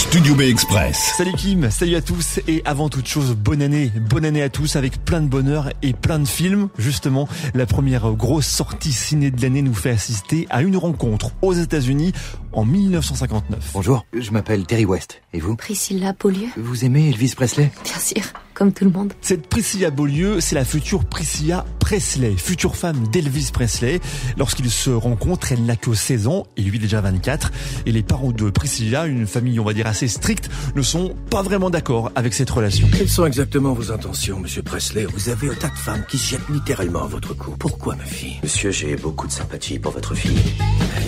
[0.00, 1.12] Studio B Express.
[1.18, 4.76] Salut Kim, salut à tous et avant toute chose, bonne année, bonne année à tous
[4.76, 6.70] avec plein de bonheur et plein de films.
[6.78, 11.52] Justement, la première grosse sortie ciné de l'année nous fait assister à une rencontre aux
[11.52, 12.12] États-Unis
[12.52, 13.72] en 1959.
[13.74, 15.20] Bonjour, je m'appelle Terry West.
[15.34, 15.54] Et vous?
[15.56, 17.70] Priscilla Beaulieu Vous aimez Elvis Presley?
[17.84, 18.22] Bien sûr,
[18.54, 19.12] comme tout le monde.
[19.20, 23.98] Cette Priscilla Beaulieu, c'est la future Priscilla Presley, future femme d'Elvis Presley.
[24.38, 27.50] Lorsqu'ils se rencontrent, elle n'a que 16 ans et lui déjà 24.
[27.84, 31.42] Et les parents de Priscilla, une famille on va dire assez stricte, ne sont pas
[31.42, 32.86] vraiment d'accord avec cette relation.
[32.96, 35.04] Quelles sont exactement vos intentions, monsieur Presley?
[35.04, 37.56] Vous avez un tas de femmes qui se jettent littéralement à votre cou.
[37.58, 38.36] Pourquoi, ma fille?
[38.44, 40.38] Monsieur, j'ai beaucoup de sympathie pour votre fille.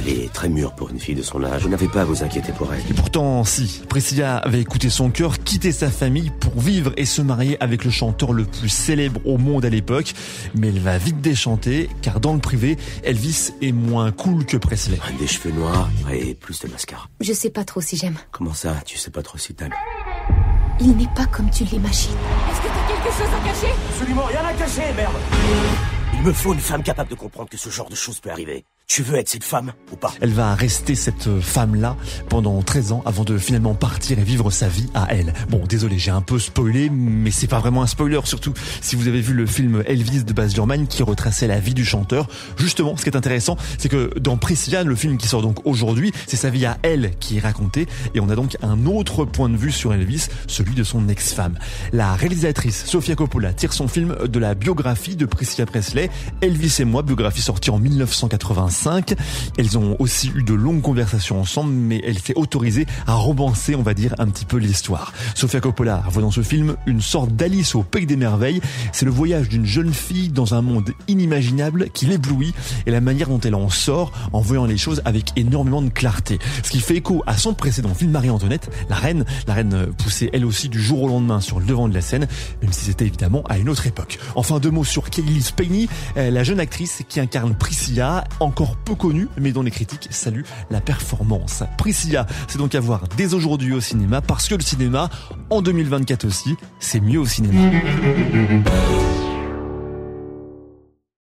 [0.00, 1.62] Elle est très mûre pour une fille de son âge.
[1.62, 2.82] Vous n'avez pas à vous inquiéter pour elle.
[2.90, 7.22] Et pourtant, si, Priscilla avait écouté son cœur, quitté sa famille pour vivre et se
[7.22, 10.14] marier avec le chanteur le plus célèbre au monde à l'époque.
[10.56, 14.98] Mais elle va vite déchanter, car dans le privé, Elvis est moins cool que Presley.
[15.18, 17.08] Des cheveux noirs et plus de mascara.
[17.20, 18.16] Je sais pas trop si j'aime.
[18.30, 19.74] Comment ça Tu sais pas trop si t'aimes?
[20.80, 22.10] Il n'est pas comme tu l'imagines.
[22.50, 23.74] Est-ce que t'as quelque chose à cacher?
[23.90, 25.12] Absolument rien à cacher, merde
[26.14, 28.64] Il me faut une femme capable de comprendre que ce genre de choses peut arriver.
[28.94, 30.12] Tu veux être cette femme ou pas?
[30.20, 31.96] Elle va rester cette femme-là
[32.28, 35.32] pendant 13 ans avant de finalement partir et vivre sa vie à elle.
[35.48, 39.08] Bon, désolé, j'ai un peu spoilé, mais c'est pas vraiment un spoiler, surtout si vous
[39.08, 42.28] avez vu le film Elvis de Baz Luhrmann qui retraçait la vie du chanteur.
[42.58, 46.12] Justement, ce qui est intéressant, c'est que dans Priscilla, le film qui sort donc aujourd'hui,
[46.26, 49.48] c'est sa vie à elle qui est racontée et on a donc un autre point
[49.48, 51.58] de vue sur Elvis, celui de son ex-femme.
[51.94, 56.10] La réalisatrice Sofia Coppola tire son film de la biographie de Priscilla Presley,
[56.42, 57.78] Elvis et moi, biographie sortie en
[58.82, 59.14] 1985.
[59.58, 63.82] Elles ont aussi eu de longues conversations ensemble, mais elle s'est autorisée à romancer, on
[63.82, 65.12] va dire, un petit peu l'histoire.
[65.34, 68.60] Sofia Coppola voit dans ce film une sorte d'Alice au Pays des Merveilles.
[68.92, 72.54] C'est le voyage d'une jeune fille dans un monde inimaginable qui l'éblouit
[72.86, 76.38] et la manière dont elle en sort en voyant les choses avec énormément de clarté.
[76.62, 79.24] Ce qui fait écho à son précédent film Marie-Antoinette, la reine.
[79.46, 82.26] La reine poussée elle aussi du jour au lendemain sur le devant de la scène,
[82.62, 84.18] même si c'était évidemment à une autre époque.
[84.34, 89.28] Enfin, deux mots sur Kaylee Spaney, la jeune actrice qui incarne Priscilla, encore peu connue,
[89.38, 91.62] mais dont les critiques saluent la performance.
[91.78, 95.10] Priscilla, c'est donc à voir dès aujourd'hui au cinéma, parce que le cinéma,
[95.50, 97.70] en 2024 aussi, c'est mieux au cinéma.